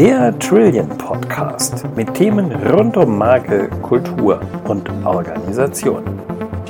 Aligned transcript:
Der 0.00 0.38
Trillion 0.38 0.88
Podcast 0.96 1.84
mit 1.94 2.14
Themen 2.14 2.50
rund 2.72 2.96
um 2.96 3.18
Marke, 3.18 3.68
Kultur 3.82 4.40
und 4.66 4.88
Organisation. 5.04 6.02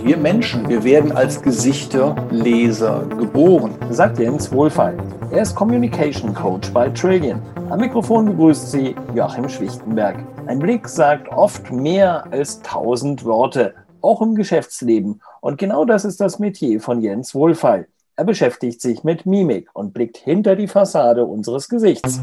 Wir 0.02 0.16
Menschen, 0.16 0.68
wir 0.68 0.82
werden 0.82 1.12
als 1.12 1.40
Gesichterleser 1.40 3.06
geboren, 3.06 3.76
sagt 3.90 4.18
Jens 4.18 4.50
Wohlfeil. 4.50 4.98
Er 5.30 5.42
ist 5.42 5.54
Communication 5.54 6.34
Coach 6.34 6.72
bei 6.72 6.88
Trillion. 6.88 7.40
Am 7.68 7.78
Mikrofon 7.78 8.26
begrüßt 8.26 8.72
Sie 8.72 8.96
Joachim 9.14 9.48
Schwichtenberg. 9.48 10.16
Ein 10.48 10.58
Blick 10.58 10.88
sagt 10.88 11.28
oft 11.28 11.70
mehr 11.70 12.24
als 12.32 12.60
tausend 12.62 13.24
Worte, 13.24 13.74
auch 14.00 14.22
im 14.22 14.34
Geschäftsleben. 14.34 15.22
Und 15.40 15.56
genau 15.56 15.84
das 15.84 16.04
ist 16.04 16.20
das 16.20 16.40
Metier 16.40 16.80
von 16.80 17.00
Jens 17.00 17.32
Wohlfeil. 17.36 17.86
Er 18.20 18.26
beschäftigt 18.26 18.82
sich 18.82 19.02
mit 19.02 19.24
Mimik 19.24 19.70
und 19.72 19.94
blickt 19.94 20.18
hinter 20.18 20.54
die 20.54 20.68
Fassade 20.68 21.24
unseres 21.24 21.70
Gesichts. 21.70 22.20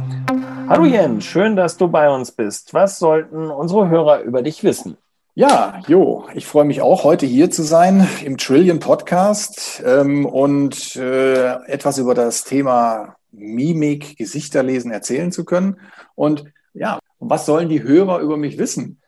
Hallo 0.67 0.85
Jens, 0.85 1.23
schön, 1.25 1.55
dass 1.55 1.75
du 1.75 1.87
bei 1.87 2.07
uns 2.07 2.31
bist. 2.31 2.75
Was 2.75 2.99
sollten 2.99 3.49
unsere 3.49 3.89
Hörer 3.89 4.21
über 4.21 4.43
dich 4.43 4.63
wissen? 4.63 4.97
Ja, 5.33 5.81
Jo, 5.87 6.25
ich 6.35 6.45
freue 6.45 6.65
mich 6.65 6.83
auch, 6.83 7.03
heute 7.03 7.25
hier 7.25 7.49
zu 7.49 7.63
sein 7.63 8.07
im 8.23 8.37
Trillion 8.37 8.77
Podcast 8.77 9.81
ähm, 9.83 10.27
und 10.27 10.95
äh, 10.97 11.53
etwas 11.65 11.97
über 11.97 12.13
das 12.13 12.43
Thema 12.43 13.15
Mimik, 13.31 14.17
Gesichterlesen 14.17 14.91
erzählen 14.91 15.31
zu 15.31 15.45
können. 15.45 15.79
Und 16.13 16.43
ja, 16.75 16.99
was 17.17 17.47
sollen 17.47 17.69
die 17.69 17.81
Hörer 17.81 18.19
über 18.19 18.37
mich 18.37 18.59
wissen? 18.59 19.01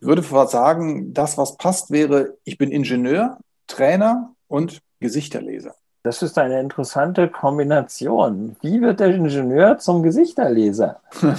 Ich 0.00 0.06
würde 0.06 0.22
sagen, 0.22 1.12
das, 1.12 1.36
was 1.36 1.58
passt, 1.58 1.90
wäre, 1.90 2.38
ich 2.44 2.56
bin 2.56 2.70
Ingenieur, 2.70 3.36
Trainer 3.66 4.34
und 4.46 4.80
Gesichterleser. 5.00 5.74
Das 6.02 6.22
ist 6.22 6.38
eine 6.38 6.60
interessante 6.60 7.28
Kombination. 7.28 8.56
Wie 8.62 8.80
wird 8.80 9.00
der 9.00 9.08
Ingenieur 9.08 9.78
zum 9.78 10.02
Gesichterleser? 10.02 11.00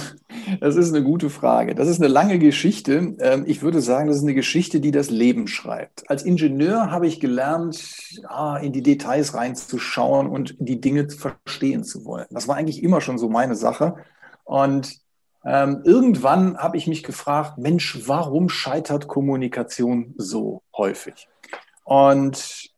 Das 0.60 0.76
ist 0.76 0.94
eine 0.94 1.04
gute 1.04 1.28
Frage. 1.28 1.74
Das 1.74 1.88
ist 1.88 2.00
eine 2.00 2.06
lange 2.06 2.38
Geschichte. 2.38 3.16
Ähm, 3.18 3.44
ich 3.46 3.62
würde 3.62 3.80
sagen, 3.80 4.06
das 4.06 4.16
ist 4.16 4.22
eine 4.22 4.34
Geschichte, 4.34 4.80
die 4.80 4.92
das 4.92 5.10
Leben 5.10 5.48
schreibt. 5.48 6.08
Als 6.08 6.22
Ingenieur 6.22 6.90
habe 6.90 7.08
ich 7.08 7.18
gelernt, 7.20 7.84
in 8.62 8.72
die 8.72 8.82
Details 8.82 9.34
reinzuschauen 9.34 10.28
und 10.28 10.54
die 10.58 10.80
Dinge 10.80 11.08
verstehen 11.10 11.82
zu 11.82 12.04
wollen. 12.04 12.26
Das 12.30 12.46
war 12.46 12.56
eigentlich 12.56 12.82
immer 12.82 13.00
schon 13.00 13.18
so 13.18 13.28
meine 13.28 13.56
Sache. 13.56 13.96
Und 14.44 15.00
ähm, 15.44 15.82
irgendwann 15.84 16.56
habe 16.58 16.76
ich 16.76 16.86
mich 16.86 17.02
gefragt, 17.02 17.58
Mensch, 17.58 18.02
warum 18.06 18.48
scheitert 18.48 19.08
Kommunikation 19.08 20.14
so 20.16 20.62
häufig? 20.76 21.28
Und 21.84 22.69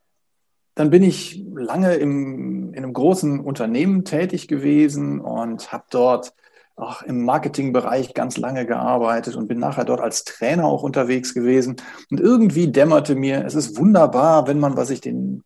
dann 0.74 0.90
bin 0.90 1.02
ich 1.02 1.44
lange 1.54 1.94
im, 1.94 2.72
in 2.72 2.78
einem 2.78 2.92
großen 2.92 3.40
Unternehmen 3.40 4.04
tätig 4.04 4.48
gewesen 4.48 5.20
und 5.20 5.72
habe 5.72 5.84
dort 5.90 6.34
auch 6.76 7.02
im 7.02 7.24
Marketingbereich 7.24 8.14
ganz 8.14 8.38
lange 8.38 8.64
gearbeitet 8.64 9.36
und 9.36 9.46
bin 9.46 9.58
nachher 9.58 9.84
dort 9.84 10.00
als 10.00 10.24
Trainer 10.24 10.64
auch 10.64 10.82
unterwegs 10.82 11.34
gewesen. 11.34 11.76
Und 12.10 12.20
irgendwie 12.20 12.68
dämmerte 12.68 13.14
mir, 13.14 13.44
es 13.44 13.54
ist 13.54 13.76
wunderbar, 13.76 14.46
wenn 14.46 14.58
man, 14.58 14.76
was 14.76 14.88
ich 14.88 15.02
den, 15.02 15.44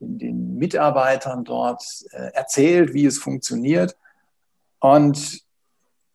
den 0.00 0.56
Mitarbeitern 0.56 1.44
dort 1.44 1.84
äh, 2.12 2.30
erzählt, 2.32 2.94
wie 2.94 3.04
es 3.04 3.18
funktioniert. 3.18 3.96
Und 4.80 5.42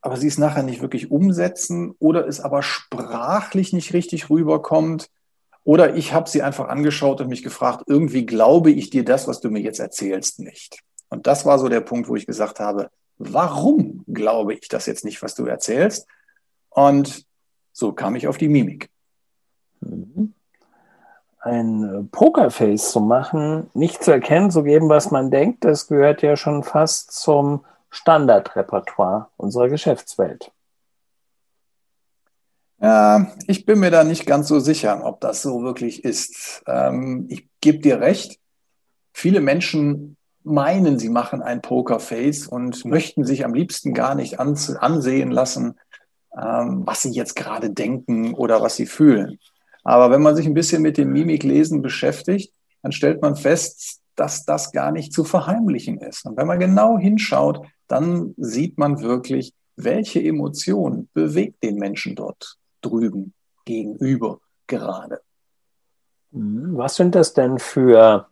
aber 0.02 0.18
sie 0.18 0.28
es 0.28 0.38
nachher 0.38 0.64
nicht 0.64 0.82
wirklich 0.82 1.12
umsetzen 1.12 1.96
oder 2.00 2.28
es 2.28 2.40
aber 2.40 2.64
sprachlich 2.64 3.74
nicht 3.74 3.94
richtig 3.94 4.30
rüberkommt 4.30 5.10
oder 5.68 5.96
ich 5.96 6.14
habe 6.14 6.30
sie 6.30 6.42
einfach 6.42 6.70
angeschaut 6.70 7.20
und 7.20 7.28
mich 7.28 7.44
gefragt, 7.44 7.84
irgendwie 7.88 8.26
glaube 8.26 8.72
ich 8.72 8.90
dir 8.90 9.04
das, 9.04 9.28
was 9.28 9.42
du 9.42 9.50
mir 9.50 9.60
jetzt 9.60 9.82
erzählst, 9.82 10.40
nicht. 10.40 10.80
Und 11.10 11.28
das 11.28 11.46
war 11.46 11.60
so 11.60 11.68
der 11.68 11.82
Punkt, 11.82 12.08
wo 12.08 12.16
ich 12.16 12.26
gesagt 12.26 12.62
habe, 12.62 12.90
warum 13.18 14.06
glaube 14.08 14.54
ich 14.54 14.70
das 14.70 14.86
jetzt 14.86 15.04
nicht, 15.04 15.22
was 15.22 15.36
du 15.36 15.46
erzählst? 15.46 16.08
Und 16.70 17.26
so 17.74 17.92
kam 17.92 18.16
ich 18.16 18.30
auf 18.30 18.38
die 18.38 18.48
Mimik. 18.48 18.90
Mhm. 19.82 20.34
Ein 21.42 22.08
Pokerface 22.14 22.90
zu 22.90 23.02
machen, 23.02 23.70
nicht 23.74 24.02
zu 24.02 24.12
erkennen, 24.12 24.52
zu 24.52 24.64
geben, 24.64 24.88
was 24.88 25.12
man 25.12 25.32
denkt, 25.32 25.66
das 25.66 25.90
gehört 25.90 26.22
ja 26.22 26.38
schon 26.38 26.64
fast 26.64 27.12
zum 27.12 27.66
Standardrepertoire 27.90 29.28
unserer 29.36 29.68
Geschäftswelt. 29.68 30.50
Ja, 32.80 33.34
ich 33.48 33.66
bin 33.66 33.80
mir 33.80 33.90
da 33.90 34.04
nicht 34.04 34.28
ganz 34.28 34.48
so 34.48 34.60
sicher, 34.60 35.04
ob 35.04 35.20
das 35.20 35.42
so 35.42 35.64
wirklich 35.64 36.04
ist. 36.04 36.62
Ähm, 36.68 37.26
ich 37.28 37.48
gebe 37.60 37.80
dir 37.80 38.00
recht. 38.00 38.40
Viele 39.14 39.42
Menschen 39.42 40.16
meinen, 40.44 41.00
sie 41.00 41.10
machen 41.10 41.42
ein 41.42 41.62
Pokerface 41.64 42.48
und 42.48 42.86
möchten 42.86 43.26
sich 43.26 43.44
am 43.46 43.56
liebsten 43.56 43.94
gar 43.94 44.14
nicht 44.14 44.40
ansehen 44.40 45.32
lassen, 45.32 45.80
ähm, 46.40 46.84
was 46.86 47.02
sie 47.02 47.12
jetzt 47.12 47.36
gerade 47.36 47.72
denken 47.72 48.36
oder 48.36 48.62
was 48.62 48.76
sie 48.76 48.86
fühlen. 48.86 49.40
Aber 49.84 50.12
wenn 50.12 50.22
man 50.22 50.36
sich 50.36 50.46
ein 50.46 50.54
bisschen 50.54 50.84
mit 50.84 50.98
dem 50.98 51.12
Mimiklesen 51.12 51.82
beschäftigt, 51.82 52.54
dann 52.84 52.92
stellt 52.92 53.24
man 53.24 53.36
fest, 53.36 54.02
dass 54.16 54.46
das 54.46 54.72
gar 54.72 54.92
nicht 54.92 55.14
zu 55.14 55.24
verheimlichen 55.24 55.98
ist. 55.98 56.26
Und 56.26 56.38
wenn 56.38 56.48
man 56.48 56.60
genau 56.60 57.00
hinschaut, 57.00 57.66
dann 57.88 58.36
sieht 58.38 58.78
man 58.78 59.02
wirklich, 59.02 59.54
welche 59.76 60.22
Emotion 60.24 61.10
bewegt 61.14 61.64
den 61.64 61.76
Menschen 61.78 62.16
dort 62.16 62.58
drüben 62.82 63.34
gegenüber 63.66 64.40
gerade. 64.68 65.22
Mhm. 66.32 66.78
Was 66.78 66.96
sind 66.96 67.16
das 67.16 67.34
denn 67.34 67.60
für 67.60 68.28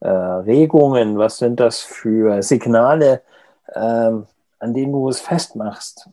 äh, 0.00 0.08
Regungen? 0.08 1.18
Was 1.18 1.38
sind 1.38 1.60
das 1.60 1.80
für 1.80 2.42
Signale, 2.42 3.22
äh, 3.68 3.78
an 3.78 4.74
denen 4.74 4.92
du 4.92 5.08
es 5.08 5.20
festmachst? 5.20 6.08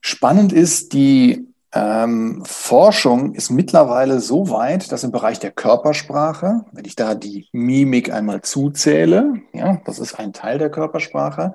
Spannend 0.00 0.52
ist, 0.52 0.92
die 0.92 1.48
ähm, 1.72 2.44
Forschung 2.44 3.34
ist 3.34 3.50
mittlerweile 3.50 4.20
so 4.20 4.50
weit, 4.50 4.92
dass 4.92 5.02
im 5.02 5.10
Bereich 5.10 5.40
der 5.40 5.50
Körpersprache, 5.50 6.64
wenn 6.72 6.84
ich 6.84 6.94
da 6.94 7.14
die 7.14 7.48
Mimik 7.52 8.12
einmal 8.12 8.42
zuzähle, 8.42 9.40
ja, 9.52 9.80
das 9.84 9.98
ist 9.98 10.14
ein 10.14 10.32
Teil 10.32 10.58
der 10.58 10.70
Körpersprache, 10.70 11.54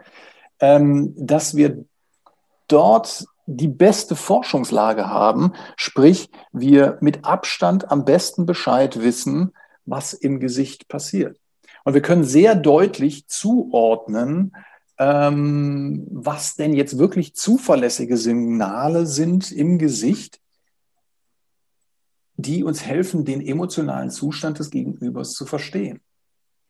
ähm, 0.60 1.14
dass 1.16 1.56
wir 1.56 1.86
dort 2.68 3.26
die 3.52 3.68
beste 3.68 4.16
Forschungslage 4.16 5.10
haben, 5.10 5.54
sprich 5.76 6.30
wir 6.52 6.98
mit 7.02 7.26
Abstand 7.26 7.92
am 7.92 8.06
besten 8.06 8.46
Bescheid 8.46 9.02
wissen, 9.02 9.54
was 9.86 10.14
im 10.14 10.40
Gesicht 10.40 10.88
passiert. 10.88 11.40
Und 11.84 11.96
wir 11.96 12.02
können 12.02 12.24
sehr 12.24 12.54
deutlich 12.54 13.28
zuordnen, 13.28 14.54
ähm, 15.00 16.06
was 16.12 16.56
denn 16.56 16.74
jetzt 16.74 17.00
wirklich 17.00 17.34
zuverlässige 17.34 18.18
Signale 18.18 19.08
sind 19.08 19.52
im 19.52 19.80
Gesicht, 19.80 20.40
die 22.36 22.64
uns 22.64 22.86
helfen, 22.86 23.26
den 23.26 23.42
emotionalen 23.42 24.12
Zustand 24.12 24.60
des 24.60 24.70
Gegenübers 24.70 25.34
zu 25.34 25.46
verstehen. 25.46 26.02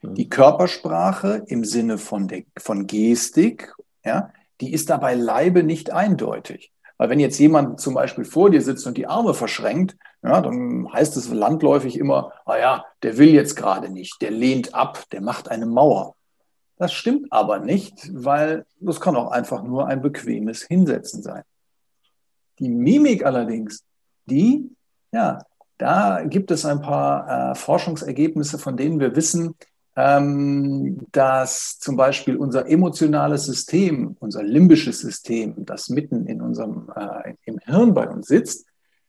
Mhm. 0.02 0.16
Die 0.16 0.30
Körpersprache 0.30 1.44
im 1.48 1.66
Sinne 1.66 1.98
von, 1.98 2.28
der, 2.28 2.44
von 2.58 2.88
Gestik, 2.88 3.74
ja, 4.06 4.32
die 4.62 4.74
ist 4.74 4.90
dabei 4.90 5.16
Leibe 5.16 5.64
nicht 5.64 5.92
eindeutig. 5.92 6.72
Weil 6.98 7.10
wenn 7.10 7.20
jetzt 7.20 7.40
jemand 7.40 7.80
zum 7.80 7.94
Beispiel 7.94 8.26
vor 8.26 8.50
dir 8.50 8.62
sitzt 8.62 8.86
und 8.86 8.98
die 8.98 9.08
Arme 9.08 9.34
verschränkt, 9.34 9.96
ja, 10.22 10.42
dann 10.42 10.92
heißt 10.92 11.16
es 11.16 11.30
landläufig 11.30 11.98
immer, 11.98 12.34
naja, 12.46 12.84
ah 12.84 12.86
der 13.04 13.18
will 13.18 13.30
jetzt 13.30 13.56
gerade 13.56 13.90
nicht, 13.90 14.22
der 14.22 14.32
lehnt 14.32 14.76
ab, 14.76 15.06
der 15.14 15.22
macht 15.22 15.50
eine 15.50 15.66
Mauer. 15.66 16.16
Das 16.76 16.92
stimmt 16.92 17.32
aber 17.32 17.60
nicht, 17.60 18.10
weil 18.14 18.66
das 18.80 19.00
kann 19.00 19.16
auch 19.16 19.32
einfach 19.32 19.64
nur 19.64 19.88
ein 19.88 20.02
bequemes 20.02 20.64
Hinsetzen 20.64 21.24
sein. 21.24 21.44
Die 22.60 22.70
Mimik 22.70 23.26
allerdings, 23.26 23.84
die, 24.26 24.70
ja, 25.14 25.40
da 25.78 26.24
gibt 26.26 26.52
es 26.52 26.66
ein 26.66 26.82
paar 26.82 27.52
äh, 27.52 27.56
Forschungsergebnisse, 27.56 28.60
von 28.60 28.76
denen 28.76 29.00
wir 29.00 29.16
wissen, 29.16 29.56
dass 31.12 31.80
zum 31.80 31.98
Beispiel 31.98 32.38
unser 32.38 32.70
emotionales 32.70 33.46
System, 33.46 34.16
unser 34.20 34.44
limbisches 34.44 35.00
System, 35.00 35.66
das 35.66 35.90
mitten 35.90 36.26
in 36.26 36.42
unserem 36.42 36.92
äh, 36.96 37.34
im 37.46 37.60
Hirn 37.66 37.94
bei 37.94 38.08
uns 38.08 38.28
sitzt 38.28 38.66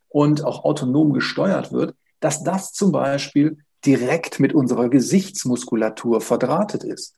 und 0.09 0.45
auch 0.45 0.65
autonom 0.65 1.13
gesteuert 1.13 1.73
wird, 1.73 1.95
dass 2.21 2.43
das 2.43 2.73
zum 2.73 2.93
Beispiel 2.93 3.59
direkt 3.85 4.41
mit 4.41 4.53
unserer 4.55 4.89
Gesichtsmuskulatur 4.89 6.21
verdrahtet 6.21 6.85
ist. 6.85 7.15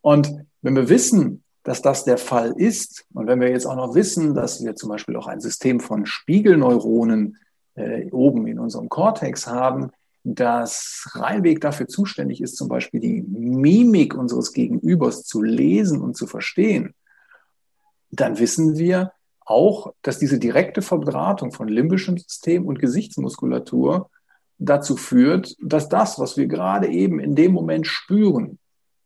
Und 0.00 0.46
wenn 0.62 0.76
wir 0.76 0.88
wissen, 0.88 1.42
dass 1.64 1.82
das 1.82 2.04
der 2.04 2.18
Fall 2.18 2.52
ist, 2.56 3.04
und 3.12 3.26
wenn 3.26 3.40
wir 3.40 3.50
jetzt 3.50 3.66
auch 3.66 3.76
noch 3.76 3.94
wissen, 3.94 4.34
dass 4.34 4.64
wir 4.64 4.76
zum 4.76 4.88
Beispiel 4.88 5.16
auch 5.16 5.26
ein 5.26 5.40
System 5.40 5.80
von 5.80 6.06
Spiegelneuronen 6.06 7.38
äh, 7.74 8.10
oben 8.10 8.46
in 8.46 8.58
unserem 8.58 8.88
Kortex 8.88 9.46
haben, 9.46 9.90
das 10.34 11.08
Reinweg 11.12 11.60
dafür 11.60 11.88
zuständig 11.88 12.40
ist, 12.40 12.56
zum 12.56 12.68
Beispiel 12.68 13.00
die 13.00 13.22
Mimik 13.22 14.14
unseres 14.14 14.52
Gegenübers 14.52 15.24
zu 15.24 15.42
lesen 15.42 16.00
und 16.00 16.16
zu 16.16 16.26
verstehen, 16.26 16.94
dann 18.10 18.38
wissen 18.38 18.76
wir 18.78 19.12
auch, 19.44 19.94
dass 20.02 20.18
diese 20.18 20.38
direkte 20.38 20.82
Verdrahtung 20.82 21.52
von 21.52 21.68
limbischem 21.68 22.18
System 22.18 22.66
und 22.66 22.78
Gesichtsmuskulatur 22.78 24.10
dazu 24.58 24.96
führt, 24.96 25.56
dass 25.60 25.88
das, 25.88 26.18
was 26.18 26.36
wir 26.36 26.46
gerade 26.46 26.88
eben 26.88 27.20
in 27.20 27.34
dem 27.34 27.52
Moment 27.52 27.86
spüren, 27.86 28.58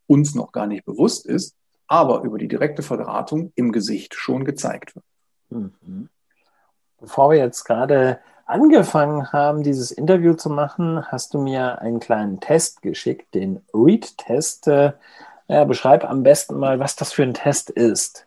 uns 0.06 0.34
noch 0.34 0.52
gar 0.52 0.66
nicht 0.66 0.84
bewusst 0.84 1.26
ist, 1.26 1.54
aber 1.86 2.22
über 2.22 2.38
die 2.38 2.48
direkte 2.48 2.82
Verdrahtung 2.82 3.52
im 3.54 3.70
Gesicht 3.70 4.14
schon 4.14 4.44
gezeigt 4.44 4.94
wird. 4.94 5.04
Mhm. 5.50 6.08
Bevor 7.00 7.30
wir 7.30 7.38
jetzt 7.38 7.64
gerade 7.64 8.19
angefangen 8.47 9.33
haben, 9.33 9.62
dieses 9.62 9.91
Interview 9.91 10.35
zu 10.35 10.50
machen, 10.50 11.05
hast 11.11 11.35
du 11.35 11.39
mir 11.39 11.81
einen 11.81 12.00
kleinen 12.00 12.41
Test 12.41 12.83
geschickt, 12.83 13.35
den 13.35 13.61
Read-Test. 13.73 14.69
Äh, 14.69 14.93
beschreib 15.67 16.09
am 16.09 16.23
besten 16.23 16.59
mal, 16.59 16.79
was 16.79 16.97
das 16.97 17.12
für 17.12 17.23
ein 17.23 17.35
Test 17.35 17.71
ist. 17.71 18.27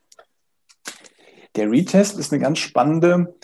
Der 1.56 1.72
Read-Test 1.72 2.20
ist 2.20 2.34
eine 2.34 2.42
ganz 2.42 2.60
spannende, 2.60 3.36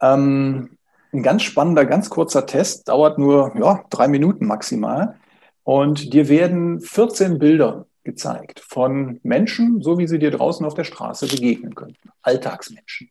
ähm, 0.00 0.76
ein 1.12 1.22
ganz 1.22 1.42
spannender, 1.42 1.84
ganz 1.84 2.10
kurzer 2.10 2.46
Test, 2.46 2.88
dauert 2.88 3.18
nur 3.18 3.52
ja, 3.58 3.84
drei 3.90 4.08
Minuten 4.08 4.46
maximal. 4.46 5.16
Und 5.64 6.12
dir 6.12 6.28
werden 6.28 6.80
14 6.80 7.38
Bilder 7.38 7.86
gezeigt 8.04 8.60
von 8.60 9.20
Menschen, 9.22 9.80
so 9.80 9.98
wie 9.98 10.08
sie 10.08 10.18
dir 10.18 10.32
draußen 10.32 10.66
auf 10.66 10.74
der 10.74 10.84
Straße 10.84 11.28
begegnen 11.28 11.74
könnten. 11.74 12.10
Alltagsmenschen. 12.22 13.10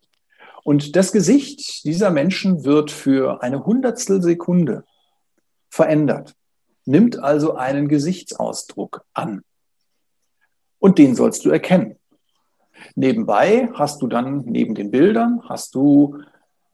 Und 0.63 0.96
das 0.96 1.12
Gesicht 1.12 1.84
dieser 1.86 2.12
Menschen 2.12 2.63
wird 2.63 2.92
für 2.92 3.42
eine 3.42 3.66
Hundertstel 3.66 4.22
Sekunde 4.22 4.84
verändert, 5.69 6.36
nimmt 6.86 7.18
also 7.18 7.56
einen 7.56 7.88
Gesichtsausdruck 7.88 9.04
an. 9.13 9.42
Und 10.80 10.98
den 10.98 11.16
sollst 11.16 11.46
du 11.46 11.50
erkennen. 11.50 11.96
Nebenbei 12.96 13.69
hast 13.74 14.02
du 14.02 14.08
dann 14.08 14.44
neben 14.46 14.74
den 14.75 14.92
Bildern, 14.92 15.42
hast 15.48 15.75
du 15.75 16.22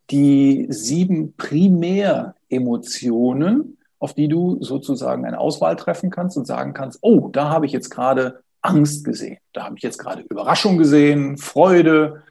die 0.10 0.66
sieben 0.70 1.36
Primäremotionen, 1.36 3.78
auf 4.00 4.14
die 4.14 4.30
du 4.30 4.64
sozusagen 4.64 5.26
eine 5.26 5.40
Auswahl 5.40 5.76
treffen 5.76 6.10
kannst 6.10 6.38
und 6.38 6.46
sagen 6.46 6.74
kannst, 6.74 7.00
oh, 7.02 7.28
da 7.30 7.50
habe 7.50 7.66
ich 7.66 7.74
jetzt 7.74 7.90
gerade 7.90 8.42
Angst 8.62 9.04
gesehen, 9.06 9.40
da 9.54 9.66
habe 9.66 9.76
ich 9.78 9.84
jetzt 9.84 9.98
gerade 9.98 10.22
Überraschung 10.22 10.78
gesehen, 10.78 11.38
Freude, 11.38 12.24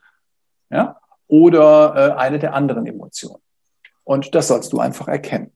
ja, 0.70 0.98
oder 1.28 1.94
äh, 2.16 2.20
eine 2.20 2.38
der 2.38 2.54
anderen 2.54 2.86
Emotionen. 2.86 3.40
Und 4.04 4.34
das 4.34 4.48
sollst 4.48 4.72
du 4.72 4.78
einfach 4.78 5.08
erkennen. 5.08 5.52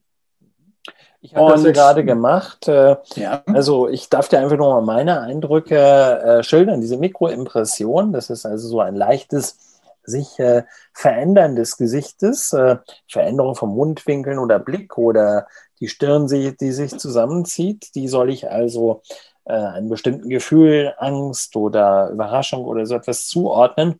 Ich 1.21 1.35
habe 1.35 1.51
das 1.51 1.63
ja 1.63 1.71
gerade 1.71 2.03
gemacht. 2.03 2.67
Äh, 2.67 2.97
ja. 3.15 3.43
Also 3.45 3.87
ich 3.87 4.09
darf 4.09 4.27
dir 4.27 4.39
einfach 4.39 4.57
nur 4.57 4.69
mal 4.69 4.81
meine 4.81 5.21
Eindrücke 5.21 5.77
äh, 5.77 6.43
schildern. 6.43 6.81
Diese 6.81 6.97
Mikroimpression, 6.97 8.11
das 8.11 8.29
ist 8.29 8.45
also 8.45 8.67
so 8.67 8.79
ein 8.81 8.95
leichtes 8.95 9.71
sich 10.03 10.39
äh, 10.39 10.63
verändern 10.93 11.55
des 11.55 11.77
Gesichtes, 11.77 12.53
äh, 12.53 12.77
Veränderung 13.07 13.55
von 13.55 13.69
Mundwinkeln 13.69 14.39
oder 14.39 14.57
Blick 14.57 14.97
oder 14.97 15.47
die 15.79 15.87
Stirn, 15.87 16.27
die 16.27 16.71
sich 16.71 16.97
zusammenzieht, 16.97 17.93
die 17.95 18.07
soll 18.07 18.31
ich 18.31 18.49
also 18.49 19.01
äh, 19.45 19.53
einem 19.53 19.89
bestimmten 19.89 20.29
Gefühl, 20.29 20.93
Angst 20.97 21.55
oder 21.55 22.09
Überraschung 22.09 22.65
oder 22.65 22.85
so 22.85 22.95
etwas 22.95 23.27
zuordnen. 23.27 23.99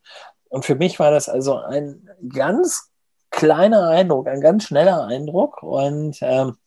Und 0.52 0.66
für 0.66 0.74
mich 0.74 0.98
war 0.98 1.10
das 1.10 1.30
also 1.30 1.56
ein 1.56 2.10
ganz 2.28 2.90
kleiner 3.30 3.88
Eindruck, 3.88 4.28
ein 4.28 4.42
ganz 4.42 4.64
schneller 4.64 5.06
Eindruck. 5.06 5.62
Und 5.62 6.18
ähm, 6.20 6.58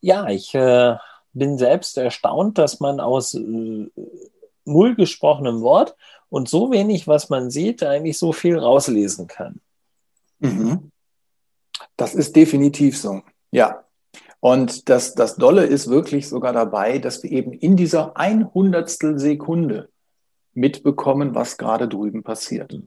ja, 0.00 0.28
ich 0.28 0.52
äh, 0.52 0.96
bin 1.32 1.58
selbst 1.58 1.96
erstaunt, 1.96 2.58
dass 2.58 2.80
man 2.80 2.98
aus 2.98 3.34
äh, 3.34 3.88
null 4.64 4.96
gesprochenem 4.96 5.60
Wort 5.60 5.94
und 6.28 6.48
so 6.48 6.72
wenig, 6.72 7.06
was 7.06 7.30
man 7.30 7.50
sieht, 7.50 7.84
eigentlich 7.84 8.18
so 8.18 8.32
viel 8.32 8.58
rauslesen 8.58 9.28
kann. 9.28 9.60
Mhm. 10.40 10.90
Das 11.96 12.16
ist 12.16 12.34
definitiv 12.34 12.98
so. 12.98 13.22
Ja. 13.52 13.84
Und 14.40 14.88
das, 14.88 15.14
das 15.14 15.36
Dolle 15.36 15.66
ist 15.66 15.88
wirklich 15.88 16.28
sogar 16.28 16.52
dabei, 16.52 16.98
dass 16.98 17.22
wir 17.22 17.30
eben 17.30 17.52
in 17.52 17.76
dieser 17.76 18.16
Einhundertstel 18.16 19.20
Sekunde 19.20 19.88
mitbekommen, 20.56 21.34
was 21.34 21.56
gerade 21.58 21.88
drüben 21.88 22.22
passiert. 22.22 22.80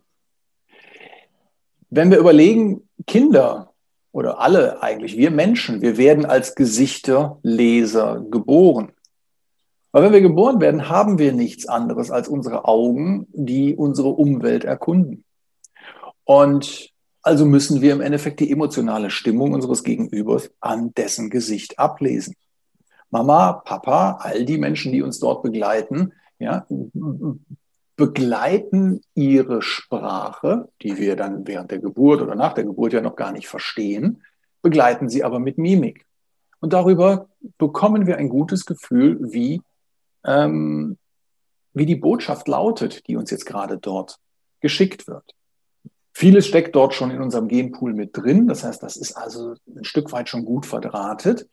Wenn 1.90 2.12
wir 2.12 2.20
überlegen, 2.20 2.88
Kinder 3.08 3.74
oder 4.12 4.40
alle 4.40 4.84
eigentlich, 4.84 5.18
wir 5.18 5.32
Menschen, 5.32 5.82
wir 5.82 5.98
werden 5.98 6.26
als 6.26 6.56
Gesichterleser 6.56 8.26
geboren. 8.30 8.92
Weil 9.92 10.04
wenn 10.04 10.14
wir 10.14 10.22
geboren 10.22 10.62
werden, 10.62 10.90
haben 10.90 11.18
wir 11.18 11.34
nichts 11.34 11.68
anderes 11.68 12.12
als 12.12 12.28
unsere 12.28 12.66
Augen, 12.66 13.28
die 13.32 13.76
unsere 13.76 14.10
Umwelt 14.10 14.64
erkunden. 14.64 15.24
Und 16.24 16.92
also 17.22 17.46
müssen 17.46 17.82
wir 17.82 17.92
im 17.94 18.02
Endeffekt 18.02 18.40
die 18.40 18.52
emotionale 18.52 19.10
Stimmung 19.10 19.54
unseres 19.54 19.84
Gegenübers 19.84 20.52
an 20.60 20.94
dessen 20.94 21.30
Gesicht 21.30 21.80
ablesen. 21.80 22.36
Mama, 23.10 23.54
Papa, 23.54 24.20
all 24.22 24.46
die 24.46 24.60
Menschen, 24.60 24.92
die 24.92 25.02
uns 25.02 25.20
dort 25.20 25.42
begleiten, 25.42 26.14
ja, 26.40 26.66
begleiten 27.96 29.02
ihre 29.14 29.62
Sprache, 29.62 30.70
die 30.82 30.98
wir 30.98 31.16
dann 31.16 31.46
während 31.48 31.72
der 31.72 31.80
Geburt 31.80 32.22
oder 32.22 32.36
nach 32.36 32.54
der 32.54 32.64
Geburt 32.64 32.94
ja 32.94 33.02
noch 33.02 33.16
gar 33.16 33.32
nicht 33.32 33.48
verstehen, 33.48 34.24
begleiten 34.62 35.10
sie 35.10 35.24
aber 35.24 35.40
mit 35.40 35.58
Mimik. 35.58 36.06
Und 36.62 36.74
darüber 36.74 37.30
bekommen 37.58 38.08
wir 38.08 38.18
ein 38.18 38.30
gutes 38.30 38.66
Gefühl, 38.66 39.20
wie 39.32 39.62
ähm, 40.26 40.98
wie 41.74 41.86
die 41.86 41.96
Botschaft 41.96 42.48
lautet, 42.48 43.08
die 43.08 43.16
uns 43.16 43.32
jetzt 43.32 43.46
gerade 43.46 43.78
dort 43.78 44.18
geschickt 44.60 45.08
wird. 45.08 45.36
Vieles 46.14 46.48
steckt 46.48 46.76
dort 46.76 46.94
schon 46.94 47.12
in 47.12 47.22
unserem 47.22 47.48
Genpool 47.48 47.94
mit 47.94 48.16
drin. 48.18 48.48
Das 48.48 48.64
heißt, 48.64 48.84
das 48.84 48.98
ist 48.98 49.14
also 49.14 49.56
ein 49.68 49.86
Stück 49.86 50.12
weit 50.12 50.28
schon 50.28 50.44
gut 50.44 50.66
verdrahtet, 50.66 51.48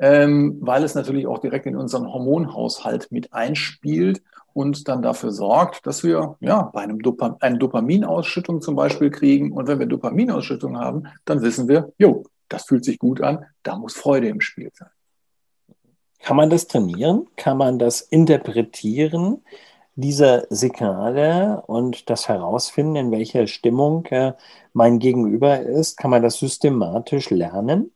ähm, 0.00 0.56
weil 0.60 0.82
es 0.82 0.94
natürlich 0.94 1.26
auch 1.26 1.38
direkt 1.38 1.66
in 1.66 1.76
unseren 1.76 2.10
Hormonhaushalt 2.10 3.12
mit 3.12 3.32
einspielt 3.34 4.22
und 4.52 4.88
dann 4.88 5.02
dafür 5.02 5.30
sorgt, 5.30 5.86
dass 5.86 6.02
wir 6.02 6.36
ja 6.40 6.70
bei 6.72 6.80
einem 6.80 7.00
Dopam 7.00 7.36
eine 7.40 7.58
Dopaminausschüttung 7.58 8.62
zum 8.62 8.74
Beispiel 8.74 9.10
kriegen. 9.10 9.52
Und 9.52 9.68
wenn 9.68 9.78
wir 9.78 9.86
Dopaminausschüttung 9.86 10.78
haben, 10.78 11.04
dann 11.24 11.42
wissen 11.42 11.68
wir, 11.68 11.92
jo, 11.98 12.24
das 12.48 12.64
fühlt 12.64 12.84
sich 12.84 12.98
gut 12.98 13.20
an, 13.20 13.44
da 13.62 13.76
muss 13.76 13.94
Freude 13.94 14.28
im 14.28 14.40
Spiel 14.40 14.70
sein. 14.74 14.88
Kann 16.22 16.36
man 16.36 16.50
das 16.50 16.66
trainieren? 16.66 17.26
Kann 17.36 17.58
man 17.58 17.78
das 17.78 18.00
interpretieren, 18.00 19.42
diese 19.94 20.46
Signale 20.50 21.62
und 21.66 22.08
das 22.10 22.28
herausfinden, 22.28 22.96
in 22.96 23.10
welcher 23.10 23.46
Stimmung 23.46 24.06
äh, 24.06 24.32
mein 24.72 24.98
Gegenüber 24.98 25.60
ist? 25.60 25.96
Kann 25.96 26.10
man 26.10 26.22
das 26.22 26.38
systematisch 26.38 27.30
lernen? 27.30 27.92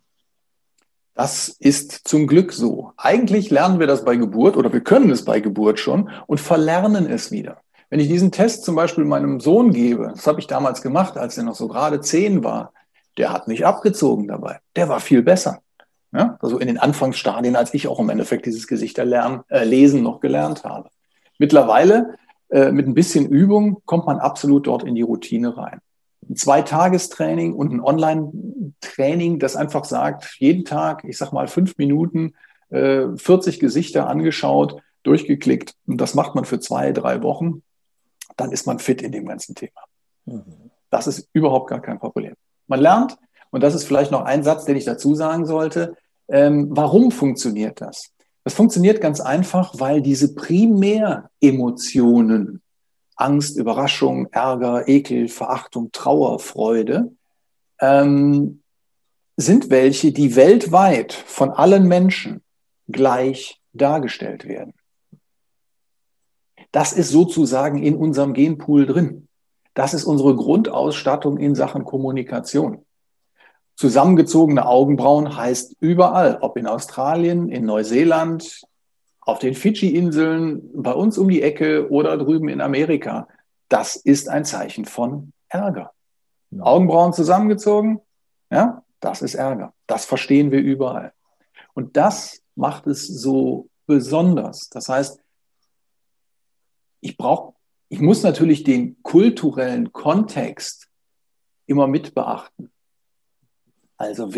Das 1.15 1.49
ist 1.49 2.09
zum 2.09 2.27
Glück 2.27 2.53
so. 2.53 2.93
Eigentlich 2.97 3.51
lernen 3.51 3.79
wir 3.79 3.87
das 3.87 4.05
bei 4.05 4.17
Geburt 4.17 4.57
oder 4.57 4.73
wir 4.73 4.81
können 4.81 5.11
es 5.11 5.25
bei 5.25 5.41
Geburt 5.41 5.79
schon 5.79 6.11
und 6.27 6.41
verlernen 6.41 7.07
es 7.07 7.31
wieder. 7.31 7.59
Wenn 7.89 8.01
ich 8.01 8.09
diesen 8.09 8.33
Test 8.33 8.65
zum 8.65 8.75
Beispiel 8.75 9.05
meinem 9.05 9.39
Sohn 9.39 9.73
gebe, 9.73 10.11
das 10.15 10.27
habe 10.27 10.41
ich 10.41 10.49
damals 10.49 10.83
gemacht, 10.83 11.17
als 11.17 11.39
er 11.39 11.45
noch 11.45 11.55
so 11.55 11.69
gerade 11.69 12.01
zehn 12.01 12.43
war, 12.43 12.73
der 13.17 13.33
hat 13.33 13.47
mich 13.47 13.65
abgezogen 13.65 14.27
dabei. 14.27 14.59
Der 14.75 14.89
war 14.89 14.99
viel 14.99 15.23
besser. 15.23 15.61
Ja? 16.13 16.37
Also 16.41 16.59
in 16.59 16.67
den 16.67 16.79
Anfangsstadien, 16.79 17.55
als 17.55 17.73
ich 17.75 17.87
auch 17.87 18.01
im 18.01 18.11
Endeffekt 18.11 18.47
dieses 18.47 18.67
Gesichterlernen, 18.67 19.43
äh, 19.49 19.65
Lesen 19.65 20.03
noch 20.03 20.19
gelernt 20.19 20.65
habe. 20.65 20.89
Mittlerweile, 21.39 22.17
äh, 22.49 22.73
mit 22.73 22.89
ein 22.89 22.95
bisschen 22.95 23.29
Übung, 23.29 23.83
kommt 23.85 24.07
man 24.07 24.19
absolut 24.19 24.67
dort 24.67 24.83
in 24.83 24.97
die 24.97 25.03
Routine 25.03 25.57
rein. 25.57 25.81
Ein 26.29 26.37
Zweitagestraining 26.37 27.55
und 27.55 27.73
ein 27.73 27.81
Online-Training, 27.81 29.39
das 29.39 29.57
einfach 29.57 29.85
sagt, 29.85 30.37
jeden 30.39 30.65
Tag, 30.65 31.05
ich 31.05 31.19
sag 31.19 31.33
mal, 31.33 31.49
fünf 31.49 31.77
Minuten, 31.79 32.35
äh, 32.71 33.07
40 33.17 33.61
Gesichter 33.61 34.09
angeschaut, 34.09 34.81
durchgeklickt. 35.03 35.75
Und 35.87 36.01
das 36.01 36.15
macht 36.15 36.35
man 36.35 36.45
für 36.45 36.61
zwei, 36.61 36.93
drei 36.93 37.23
Wochen. 37.23 37.63
Dann 38.37 38.53
ist 38.53 38.67
man 38.67 38.79
fit 38.79 39.03
in 39.03 39.13
dem 39.13 39.27
ganzen 39.27 39.55
Thema. 39.55 39.81
Mhm. 40.25 40.71
Das 40.91 41.07
ist 41.07 41.29
überhaupt 41.33 41.69
gar 41.69 41.81
kein 41.81 41.99
Problem. 41.99 42.35
Man 42.67 42.81
lernt, 42.81 43.17
und 43.51 43.63
das 43.63 43.75
ist 43.75 43.85
vielleicht 43.85 44.11
noch 44.11 44.23
ein 44.23 44.43
Satz, 44.43 44.65
den 44.65 44.77
ich 44.77 44.85
dazu 44.85 45.15
sagen 45.15 45.47
sollte, 45.47 45.97
ähm, 46.29 46.69
warum 46.71 47.13
funktioniert 47.13 47.81
das? 47.81 48.11
Das 48.43 48.55
funktioniert 48.55 49.01
ganz 49.01 49.21
einfach, 49.21 49.75
weil 49.79 50.03
diese 50.03 50.35
Primäremotionen, 50.35 52.61
Angst, 53.17 53.57
Überraschung, 53.57 54.27
Ärger, 54.33 54.89
Ekel, 54.89 55.29
Verachtung, 55.29 55.91
Trauer, 55.93 56.39
Freude, 56.39 57.13
ähm, 57.81 58.63
sind 59.37 59.71
welche, 59.71 60.13
die 60.13 60.37
weltweit 60.37 61.13
von 61.13 61.51
allen 61.51 61.87
Menschen 61.87 62.43
gleich 62.89 63.61
dargestellt 63.73 64.47
werden. 64.47 64.75
Das 66.73 66.93
ist 66.93 67.11
sozusagen 67.11 67.83
in 67.83 67.97
unserem 67.97 68.33
Genpool 68.33 68.87
drin. 68.87 69.29
Das 69.75 69.95
ist 69.95 70.05
unsere 70.05 70.35
Grundausstattung 70.37 71.39
in 71.39 71.55
Sachen 71.55 71.85
Kommunikation. 71.85 72.85
Zusammengezogene 73.77 74.67
Augenbrauen 74.67 75.37
heißt 75.37 75.77
überall, 75.81 76.39
ob 76.41 76.57
in 76.57 76.69
Australien, 76.69 77.49
in 77.49 77.65
Neuseeland, 77.65 78.63
auf 79.25 79.39
den 79.39 79.55
Fidschi-Inseln, 79.55 80.83
bei 80.83 80.93
uns 80.93 81.19
um 81.19 81.29
die 81.29 81.43
Ecke 81.43 81.91
oder 81.91 82.17
drüben 82.19 82.49
in 82.49 82.61
Amerika. 82.61 83.29
Das 83.69 83.97
ist 83.97 84.29
ein 84.29 84.45
Zeichen 84.45 84.85
von 84.85 85.33
Ärger. 85.49 85.93
Ja. 86.51 86.65
Augenbrauen 86.65 87.13
zusammengezogen, 87.13 88.01
ja, 88.51 88.83
das 89.01 89.23
ist 89.23 89.35
Ärger. 89.35 89.73
Das 89.87 90.05
verstehen 90.05 90.51
wir 90.51 90.61
überall. 90.61 91.13
Und 91.75 91.97
das 91.97 92.43
macht 92.55 92.87
es 92.87 93.07
so 93.07 93.69
besonders. 93.87 94.69
Das 94.71 94.89
heißt, 94.89 95.21
ich 97.01 97.17
brauche, 97.17 97.55
ich 97.89 98.01
muss 98.01 98.23
natürlich 98.23 98.65
den 98.65 99.03
kulturellen 99.03 99.93
Kontext 99.93 100.89
immer 101.67 101.87
mit 101.87 102.15
beachten. 102.15 102.71
Also 103.97 104.35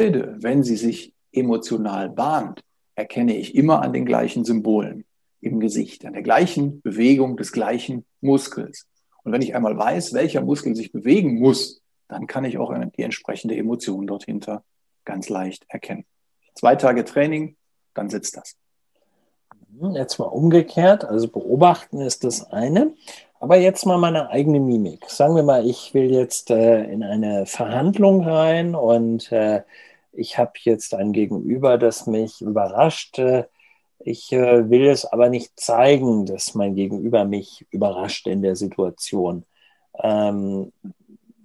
wenn 0.00 0.62
sie 0.62 0.76
sich 0.76 1.12
emotional 1.30 2.08
bahnt, 2.08 2.62
erkenne 2.94 3.36
ich 3.36 3.54
immer 3.54 3.82
an 3.82 3.92
den 3.92 4.06
gleichen 4.06 4.44
Symbolen 4.44 5.04
im 5.42 5.60
Gesicht, 5.60 6.04
an 6.06 6.14
der 6.14 6.22
gleichen 6.22 6.80
Bewegung 6.80 7.36
des 7.36 7.52
gleichen 7.52 8.04
Muskels. 8.20 8.86
Und 9.24 9.32
wenn 9.32 9.42
ich 9.42 9.54
einmal 9.54 9.76
weiß, 9.76 10.14
welcher 10.14 10.40
Muskel 10.40 10.74
sich 10.74 10.90
bewegen 10.90 11.38
muss, 11.38 11.82
dann 12.08 12.26
kann 12.26 12.44
ich 12.44 12.58
auch 12.58 12.74
die 12.96 13.02
entsprechende 13.02 13.56
Emotion 13.56 14.06
dort 14.06 14.24
hinter 14.24 14.64
ganz 15.04 15.28
leicht 15.28 15.66
erkennen. 15.68 16.04
Zwei 16.54 16.76
Tage 16.76 17.04
Training, 17.04 17.56
dann 17.94 18.08
sitzt 18.08 18.36
das. 18.36 18.56
Mhm, 19.68 19.96
jetzt 19.96 20.18
mal 20.18 20.26
umgekehrt, 20.26 21.04
also 21.04 21.28
beobachten 21.28 22.00
ist 22.00 22.24
das 22.24 22.50
eine, 22.50 22.94
aber 23.38 23.56
jetzt 23.56 23.86
mal 23.86 23.98
meine 23.98 24.30
eigene 24.30 24.60
Mimik. 24.60 25.08
Sagen 25.08 25.36
wir 25.36 25.42
mal, 25.42 25.66
ich 25.66 25.94
will 25.94 26.10
jetzt 26.10 26.50
äh, 26.50 26.84
in 26.84 27.02
eine 27.02 27.46
Verhandlung 27.46 28.22
rein 28.22 28.74
und 28.74 29.30
äh, 29.32 29.62
ich 30.12 30.38
habe 30.38 30.52
jetzt 30.62 30.94
ein 30.94 31.12
Gegenüber, 31.12 31.78
das 31.78 32.06
mich 32.06 32.40
überrascht. 32.40 33.20
Ich 33.98 34.32
äh, 34.32 34.70
will 34.70 34.86
es 34.86 35.04
aber 35.04 35.28
nicht 35.28 35.58
zeigen, 35.58 36.26
dass 36.26 36.54
mein 36.54 36.74
Gegenüber 36.74 37.24
mich 37.24 37.66
überrascht 37.70 38.26
in 38.26 38.42
der 38.42 38.56
Situation. 38.56 39.44
Ähm, 40.02 40.72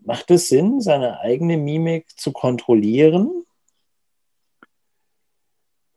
macht 0.03 0.31
es 0.31 0.47
Sinn, 0.47 0.81
seine 0.81 1.19
eigene 1.19 1.57
Mimik 1.57 2.07
zu 2.17 2.31
kontrollieren? 2.31 3.45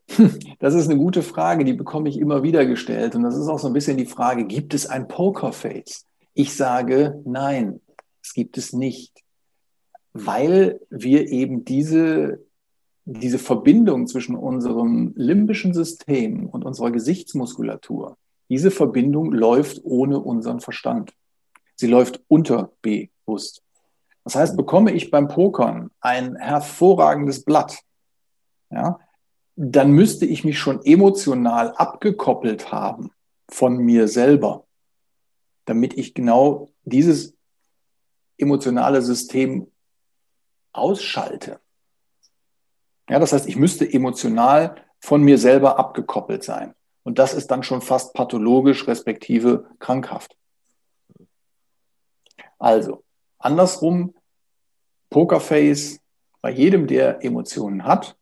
Das 0.59 0.73
ist 0.73 0.89
eine 0.89 0.97
gute 0.97 1.21
Frage, 1.21 1.63
die 1.63 1.73
bekomme 1.73 2.09
ich 2.09 2.17
immer 2.17 2.43
wieder 2.43 2.65
gestellt. 2.65 3.15
Und 3.15 3.23
das 3.23 3.37
ist 3.37 3.47
auch 3.47 3.59
so 3.59 3.67
ein 3.67 3.73
bisschen 3.73 3.95
die 3.95 4.05
Frage, 4.05 4.45
gibt 4.45 4.73
es 4.73 4.87
ein 4.87 5.07
Pokerface? 5.07 6.05
Ich 6.33 6.55
sage, 6.55 7.21
nein, 7.25 7.79
es 8.21 8.33
gibt 8.33 8.57
es 8.57 8.73
nicht, 8.73 9.23
weil 10.11 10.81
wir 10.89 11.29
eben 11.29 11.63
diese, 11.63 12.39
diese 13.11 13.39
Verbindung 13.39 14.05
zwischen 14.05 14.35
unserem 14.35 15.13
limbischen 15.15 15.73
System 15.73 16.45
und 16.45 16.63
unserer 16.63 16.91
Gesichtsmuskulatur, 16.91 18.17
diese 18.49 18.69
Verbindung 18.69 19.31
läuft 19.31 19.81
ohne 19.83 20.19
unseren 20.19 20.59
Verstand. 20.59 21.13
Sie 21.75 21.87
läuft 21.87 22.21
unterbewusst. 22.27 23.63
Das 24.23 24.35
heißt, 24.35 24.57
bekomme 24.57 24.91
ich 24.91 25.09
beim 25.09 25.27
Pokern 25.27 25.89
ein 26.01 26.35
hervorragendes 26.35 27.43
Blatt, 27.43 27.79
ja, 28.69 28.99
dann 29.55 29.91
müsste 29.91 30.25
ich 30.25 30.43
mich 30.43 30.59
schon 30.59 30.83
emotional 30.85 31.71
abgekoppelt 31.71 32.71
haben 32.71 33.11
von 33.49 33.77
mir 33.77 34.07
selber, 34.07 34.65
damit 35.65 35.97
ich 35.97 36.13
genau 36.13 36.69
dieses 36.83 37.33
emotionale 38.37 39.01
System 39.01 39.71
ausschalte. 40.71 41.59
Ja, 43.09 43.19
das 43.19 43.33
heißt, 43.33 43.47
ich 43.47 43.55
müsste 43.55 43.91
emotional 43.91 44.75
von 44.99 45.21
mir 45.23 45.37
selber 45.37 45.79
abgekoppelt 45.79 46.43
sein. 46.43 46.73
Und 47.03 47.17
das 47.17 47.33
ist 47.33 47.47
dann 47.47 47.63
schon 47.63 47.81
fast 47.81 48.13
pathologisch, 48.13 48.87
respektive 48.87 49.65
krankhaft. 49.79 50.35
Also, 52.59 53.03
andersrum, 53.39 54.13
Pokerface 55.09 56.01
bei 56.41 56.51
jedem, 56.51 56.87
der 56.87 57.23
Emotionen 57.23 57.85
hat, 57.85 58.15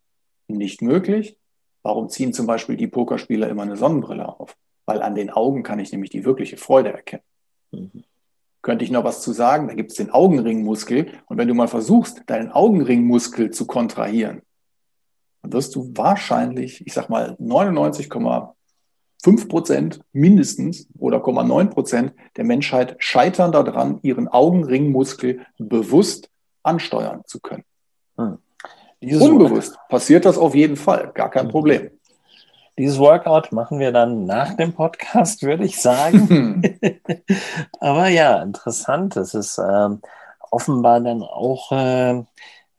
nicht 0.48 0.82
möglich. 0.82 1.38
Warum 1.84 2.10
ziehen 2.10 2.34
zum 2.34 2.48
Beispiel 2.48 2.77
die 2.77 2.88
Pokerspieler 2.88 3.50
immer 3.50 3.63
eine 3.63 3.77
Sonnenbrille 3.77 4.27
auf? 4.39 4.56
Weil 4.86 5.01
an 5.01 5.15
den 5.15 5.29
Augen 5.29 5.63
kann 5.63 5.79
ich 5.79 5.91
nämlich 5.91 6.12
die 6.12 6.24
wirkliche 6.24 6.58
Freude 6.58 6.94
erkennen. 6.94 7.24
Mhm. 7.72 8.03
Könnte 8.62 8.86
ich 8.86 8.91
noch 8.91 9.03
was 9.03 9.22
zu 9.22 9.34
sagen? 9.34 9.67
Da 9.67 9.74
gibt 9.74 9.91
es 9.91 9.98
den 9.98 10.12
Augenringmuskel. 10.12 11.12
Und 11.27 11.38
wenn 11.38 11.48
du 11.48 11.53
mal 11.53 11.67
versuchst, 11.67 12.24
deinen 12.27 12.51
Augenringmuskel 12.51 13.51
zu 13.51 13.67
kontrahieren, 13.67 14.41
wirst 15.44 15.75
du 15.75 15.91
wahrscheinlich, 15.96 16.86
ich 16.86 16.94
sag 16.94 17.10
mal, 17.10 17.36
99,5 17.39 19.48
Prozent 19.48 20.01
mindestens 20.13 20.88
oder 20.98 21.17
0,9 21.17 21.70
Prozent 21.70 22.13
der 22.36 22.44
Menschheit 22.44 22.96
scheitern 23.00 23.51
daran, 23.51 24.00
ihren 24.01 24.27
Augenringmuskel 24.27 25.46
bewusst 25.58 26.29
ansteuern 26.63 27.22
zu 27.25 27.39
können. 27.39 27.63
Hm. 28.17 28.38
Unbewusst 29.01 29.74
Workout. 29.74 29.89
passiert 29.89 30.25
das 30.25 30.38
auf 30.38 30.56
jeden 30.56 30.75
Fall, 30.75 31.12
gar 31.13 31.29
kein 31.29 31.50
Problem. 31.50 31.91
Dieses 32.79 33.00
Workout 33.00 33.51
machen 33.51 33.79
wir 33.79 33.91
dann 33.91 34.25
nach 34.25 34.53
dem 34.53 34.74
Podcast, 34.74 35.41
würde 35.41 35.65
ich 35.65 35.82
sagen. 35.82 36.62
Aber 37.79 38.08
ja, 38.08 38.44
interessant. 38.44 39.17
Es 39.17 39.34
ist 39.34 39.58
ähm, 39.58 40.00
offenbar 40.51 41.00
dann 41.00 41.24
auch 41.24 41.72
äh, 41.72 42.24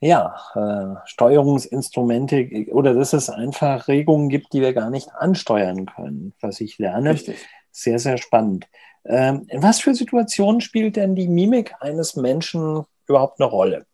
ja, 0.01 0.37
äh, 0.55 1.07
Steuerungsinstrumente 1.07 2.67
oder 2.71 2.95
dass 2.95 3.13
es 3.13 3.31
einfach 3.31 3.89
Regungen 3.89 4.29
gibt, 4.29 4.53
die 4.53 4.61
wir 4.61 4.73
gar 4.73 4.91
nicht 4.91 5.11
ansteuern 5.13 5.87
können, 5.87 6.35
was 6.41 6.61
ich 6.61 6.79
lerne. 6.79 7.11
Richtig. 7.11 7.47
Sehr, 7.71 7.99
sehr 7.99 8.19
spannend. 8.19 8.67
Ähm, 9.05 9.47
in 9.49 9.63
was 9.63 9.81
für 9.81 9.95
Situationen 9.95 10.61
spielt 10.61 10.97
denn 10.97 11.15
die 11.15 11.29
Mimik 11.29 11.75
eines 11.81 12.17
Menschen 12.17 12.85
überhaupt 13.07 13.41
eine 13.41 13.51
Rolle? 13.51 13.87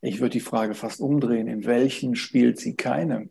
Ich 0.00 0.20
würde 0.20 0.30
die 0.30 0.40
Frage 0.40 0.74
fast 0.74 1.00
umdrehen. 1.00 1.46
In 1.46 1.64
welchen 1.64 2.16
spielt 2.16 2.58
sie 2.58 2.74
keine? 2.74 3.30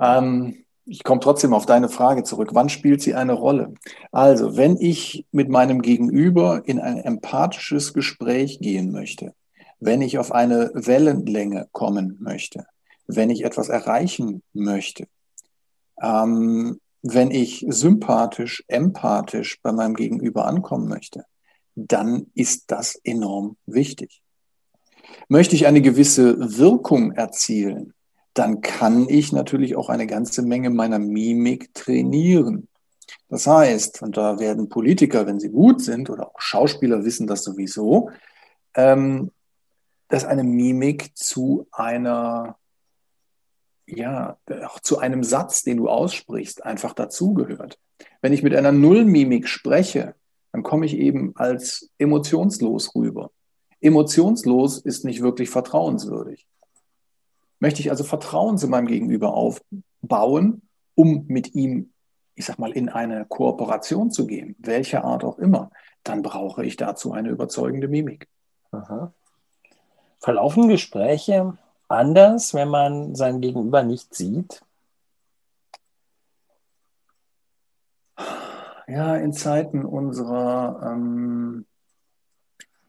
Ähm, 0.00 0.64
ich 0.90 1.04
komme 1.04 1.20
trotzdem 1.20 1.54
auf 1.54 1.66
deine 1.66 1.88
Frage 1.88 2.24
zurück. 2.24 2.50
Wann 2.52 2.68
spielt 2.68 3.00
sie 3.00 3.14
eine 3.14 3.34
Rolle? 3.34 3.74
Also, 4.10 4.56
wenn 4.56 4.76
ich 4.76 5.24
mit 5.30 5.48
meinem 5.48 5.82
Gegenüber 5.82 6.62
in 6.64 6.80
ein 6.80 6.98
empathisches 6.98 7.94
Gespräch 7.94 8.58
gehen 8.58 8.90
möchte, 8.90 9.34
wenn 9.78 10.02
ich 10.02 10.18
auf 10.18 10.32
eine 10.32 10.72
Wellenlänge 10.74 11.68
kommen 11.70 12.16
möchte, 12.20 12.66
wenn 13.06 13.30
ich 13.30 13.44
etwas 13.44 13.68
erreichen 13.68 14.42
möchte, 14.52 15.06
ähm, 16.02 16.80
wenn 17.02 17.30
ich 17.30 17.64
sympathisch, 17.68 18.64
empathisch 18.66 19.60
bei 19.62 19.70
meinem 19.70 19.94
Gegenüber 19.94 20.46
ankommen 20.46 20.88
möchte, 20.88 21.24
dann 21.76 22.26
ist 22.34 22.64
das 22.72 22.96
enorm 23.04 23.56
wichtig. 23.64 24.22
Möchte 25.28 25.54
ich 25.54 25.68
eine 25.68 25.82
gewisse 25.82 26.58
Wirkung 26.58 27.12
erzielen, 27.12 27.94
dann 28.40 28.62
kann 28.62 29.06
ich 29.06 29.34
natürlich 29.34 29.76
auch 29.76 29.90
eine 29.90 30.06
ganze 30.06 30.40
Menge 30.40 30.70
meiner 30.70 30.98
Mimik 30.98 31.74
trainieren. 31.74 32.68
Das 33.28 33.46
heißt, 33.46 34.00
und 34.00 34.16
da 34.16 34.38
werden 34.38 34.70
Politiker, 34.70 35.26
wenn 35.26 35.38
sie 35.38 35.50
gut 35.50 35.82
sind, 35.82 36.08
oder 36.08 36.28
auch 36.28 36.40
Schauspieler 36.40 37.04
wissen 37.04 37.26
das 37.26 37.44
sowieso, 37.44 38.08
ähm, 38.72 39.30
dass 40.08 40.24
eine 40.24 40.42
Mimik 40.42 41.14
zu 41.14 41.66
einer, 41.70 42.56
ja, 43.86 44.38
auch 44.64 44.80
zu 44.80 44.98
einem 44.98 45.22
Satz, 45.22 45.62
den 45.62 45.76
du 45.76 45.90
aussprichst, 45.90 46.64
einfach 46.64 46.94
dazugehört. 46.94 47.78
Wenn 48.22 48.32
ich 48.32 48.42
mit 48.42 48.54
einer 48.54 48.72
Nullmimik 48.72 49.48
spreche, 49.48 50.14
dann 50.50 50.62
komme 50.62 50.86
ich 50.86 50.96
eben 50.96 51.36
als 51.36 51.90
emotionslos 51.98 52.94
rüber. 52.94 53.32
Emotionslos 53.82 54.78
ist 54.78 55.04
nicht 55.04 55.20
wirklich 55.20 55.50
vertrauenswürdig. 55.50 56.46
Möchte 57.60 57.80
ich 57.80 57.90
also 57.90 58.04
Vertrauen 58.04 58.58
zu 58.58 58.68
meinem 58.68 58.86
Gegenüber 58.86 59.34
aufbauen, 59.34 60.62
um 60.94 61.26
mit 61.28 61.54
ihm, 61.54 61.92
ich 62.34 62.46
sag 62.46 62.58
mal, 62.58 62.72
in 62.72 62.88
eine 62.88 63.26
Kooperation 63.26 64.10
zu 64.10 64.26
gehen, 64.26 64.56
welcher 64.58 65.04
Art 65.04 65.24
auch 65.24 65.38
immer, 65.38 65.70
dann 66.02 66.22
brauche 66.22 66.64
ich 66.64 66.76
dazu 66.76 67.12
eine 67.12 67.28
überzeugende 67.28 67.86
Mimik. 67.86 68.28
Aha. 68.72 69.12
Verlaufen 70.18 70.68
Gespräche 70.68 71.56
anders, 71.88 72.54
wenn 72.54 72.68
man 72.68 73.14
sein 73.14 73.40
Gegenüber 73.40 73.82
nicht 73.82 74.14
sieht? 74.14 74.62
Ja, 78.86 79.16
in 79.16 79.32
Zeiten 79.32 79.84
unserer 79.84 80.92
ähm, 80.92 81.66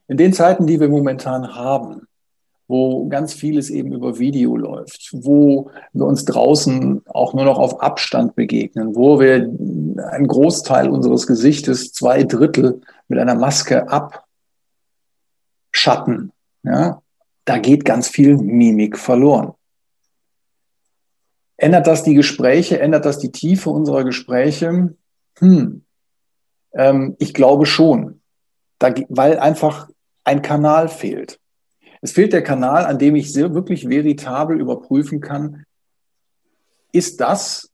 in 0.08 0.18
den 0.18 0.34
Zeiten, 0.34 0.68
die 0.68 0.80
wir 0.80 0.90
momentan 0.90 1.56
haben, 1.56 2.08
wo 2.72 3.08
ganz 3.10 3.34
vieles 3.34 3.70
eben 3.70 3.92
über 3.92 4.18
Video 4.18 4.58
läuft, 4.58 5.10
wo 5.12 5.70
wir 5.94 6.06
uns 6.06 6.26
draußen 6.26 7.04
auch 7.06 7.34
nur 7.34 7.46
noch 7.46 7.60
auf 7.60 7.82
Abstand 7.82 8.36
begegnen, 8.36 8.96
wo 8.96 9.20
wir 9.20 9.34
einen 9.34 10.28
Großteil 10.28 10.90
unseres 10.90 11.28
Gesichtes, 11.28 11.92
zwei 11.92 12.24
Drittel 12.24 12.82
mit 13.10 13.20
einer 13.20 13.36
Maske 13.36 13.86
abschatten, 15.72 16.32
ja, 16.64 17.02
da 17.46 17.58
geht 17.58 17.84
ganz 17.84 18.08
viel 18.08 18.38
Mimik 18.38 18.98
verloren. 18.98 19.54
Ändert 21.58 21.88
das 21.88 22.04
die 22.04 22.16
Gespräche? 22.16 22.80
Ändert 22.80 23.06
das 23.06 23.20
die 23.20 23.34
Tiefe 23.34 23.70
unserer 23.70 24.06
Gespräche? 24.06 24.96
Hm. 25.40 25.84
Ähm, 26.74 27.16
ich 27.20 27.34
glaube 27.34 27.66
schon. 27.66 28.22
Da, 28.80 28.94
weil 29.10 29.38
einfach 29.38 29.90
ein 30.24 30.42
Kanal 30.42 30.88
fehlt. 30.88 31.41
Es 32.02 32.12
fehlt 32.12 32.34
der 32.34 32.44
Kanal, 32.44 32.86
an 32.86 32.98
dem 32.98 33.16
ich 33.16 33.32
sehr, 33.32 33.54
wirklich 33.54 33.88
veritabel 33.88 34.60
überprüfen 34.60 35.22
kann, 35.22 35.66
ist 36.92 37.22
das, 37.22 37.72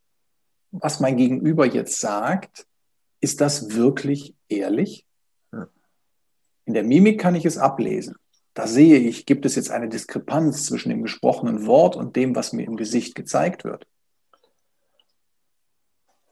was 0.72 1.00
mein 1.00 1.17
Gegenüber 1.17 1.65
jetzt 1.65 2.00
sagt, 2.00 2.67
ist 3.22 3.41
das 3.41 3.74
wirklich 3.74 4.36
ehrlich? 4.50 5.05
In 6.65 6.74
der 6.74 6.84
Mimik 6.84 7.19
kann 7.19 7.36
ich 7.36 7.46
es 7.46 7.57
ablesen. 7.57 8.15
Da 8.53 8.67
sehe 8.67 8.98
ich, 8.98 9.25
gibt 9.25 9.46
es 9.46 9.55
jetzt 9.55 9.72
eine 9.72 9.88
Diskrepanz 9.88 10.65
zwischen 10.65 10.89
dem 10.89 11.03
gesprochenen 11.03 11.65
Wort 11.65 11.96
und 11.96 12.15
dem, 12.15 12.36
was 12.36 12.53
mir 12.53 12.65
im 12.65 12.75
Gesicht 12.75 13.15
gezeigt 13.15 13.63
wird. 13.63 13.88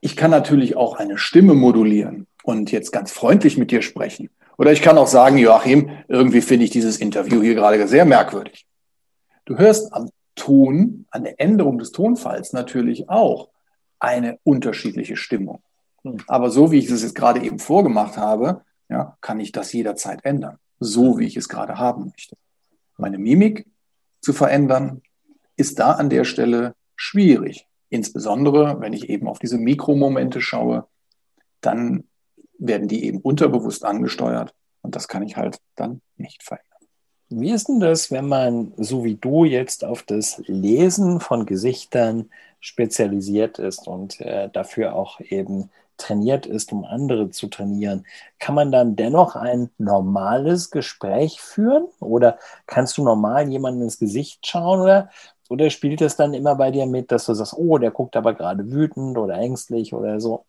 Ich 0.01 0.15
kann 0.15 0.31
natürlich 0.31 0.75
auch 0.75 0.95
eine 0.95 1.17
Stimme 1.17 1.53
modulieren 1.53 2.27
und 2.43 2.71
jetzt 2.71 2.91
ganz 2.91 3.11
freundlich 3.11 3.57
mit 3.57 3.71
dir 3.71 3.81
sprechen. 3.81 4.29
Oder 4.57 4.71
ich 4.71 4.81
kann 4.81 4.97
auch 4.97 5.07
sagen, 5.07 5.38
Joachim, 5.38 5.89
irgendwie 6.07 6.41
finde 6.41 6.65
ich 6.65 6.71
dieses 6.71 6.97
Interview 6.97 7.41
hier 7.41 7.55
gerade 7.55 7.88
sehr 7.88 8.05
merkwürdig. 8.05 8.65
Du 9.45 9.57
hörst 9.57 9.93
am 9.93 10.09
Ton, 10.35 11.05
an 11.12 11.24
der 11.24 11.39
Änderung 11.39 11.77
des 11.77 11.91
Tonfalls 11.91 12.53
natürlich 12.53 13.09
auch 13.09 13.50
eine 14.00 14.39
unterschiedliche 14.43 15.15
Stimmung. 15.15 15.62
Hm. 16.03 16.17
Aber 16.27 16.50
so 16.50 16.71
wie 16.71 16.79
ich 16.79 16.89
es 16.89 17.03
jetzt 17.03 17.15
gerade 17.15 17.41
eben 17.41 17.59
vorgemacht 17.59 18.17
habe, 18.17 18.62
ja, 18.89 19.17
kann 19.21 19.39
ich 19.39 19.51
das 19.51 19.74
jederzeit 19.74 20.24
ändern, 20.24 20.57
so 20.79 21.17
wie 21.17 21.25
ich 21.25 21.38
es 21.38 21.50
gerade 21.50 21.77
haben 21.77 22.12
möchte. 22.12 22.35
Meine 22.97 23.17
Mimik 23.17 23.65
zu 24.21 24.33
verändern, 24.33 25.01
ist 25.57 25.79
da 25.79 25.91
an 25.93 26.09
der 26.09 26.25
Stelle 26.25 26.75
schwierig. 26.95 27.67
Insbesondere, 27.89 28.81
wenn 28.81 28.93
ich 28.93 29.09
eben 29.09 29.27
auf 29.27 29.39
diese 29.39 29.57
Mikromomente 29.57 30.41
schaue, 30.41 30.88
dann 31.62 32.03
werden 32.57 32.88
die 32.88 33.05
eben 33.05 33.19
unterbewusst 33.19 33.83
angesteuert 33.85 34.53
und 34.81 34.95
das 34.95 35.07
kann 35.07 35.24
ich 35.24 35.38
halt 35.38 35.57
dann 35.75 36.01
nicht 36.17 36.43
verändern. 36.43 36.75
Wie 37.29 37.51
ist 37.51 37.67
denn 37.67 37.79
das, 37.79 38.12
wenn 38.12 38.27
man, 38.27 38.74
so 38.77 39.03
wie 39.03 39.15
du 39.15 39.45
jetzt, 39.45 39.83
auf 39.83 40.03
das 40.03 40.41
Lesen 40.45 41.19
von 41.19 41.45
Gesichtern 41.45 42.29
spezialisiert 42.59 43.57
ist 43.57 43.88
und 43.88 44.21
äh, 44.21 44.50
dafür 44.50 44.95
auch 44.95 45.19
eben 45.19 45.69
trainiert 45.97 46.45
ist, 46.45 46.71
um 46.71 46.85
andere 46.85 47.31
zu 47.31 47.47
trainieren, 47.47 48.05
kann 48.39 48.55
man 48.55 48.71
dann 48.71 48.95
dennoch 48.95 49.35
ein 49.35 49.69
normales 49.77 50.69
Gespräch 50.69 51.41
führen? 51.41 51.88
Oder 52.00 52.38
kannst 52.67 52.97
du 52.97 53.03
normal 53.03 53.50
jemandem 53.50 53.83
ins 53.83 54.00
Gesicht 54.00 54.45
schauen? 54.45 54.81
Oder, 54.81 55.09
oder 55.50 55.69
spielt 55.69 56.01
es 56.01 56.15
dann 56.15 56.33
immer 56.33 56.55
bei 56.55 56.71
dir 56.71 56.85
mit, 56.85 57.12
dass 57.12 57.25
du 57.25 57.33
sagst, 57.33 57.55
oh, 57.57 57.77
der 57.77 57.91
guckt 57.91 58.15
aber 58.15 58.33
gerade 58.33 58.71
wütend 58.71 59.17
oder 59.17 59.35
ängstlich 59.35 59.93
oder 59.93 60.19
so? 60.19 60.45